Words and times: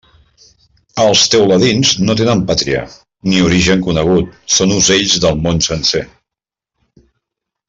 Els 1.01 1.25
teuladins 1.33 1.91
no 2.07 2.15
tenen 2.23 2.41
pàtria, 2.51 2.81
ni 3.33 3.43
origen 3.51 3.85
conegut, 3.91 4.33
són 4.57 4.75
ocells 4.81 5.17
del 5.27 5.41
món 5.45 5.63
sencer. 5.71 6.07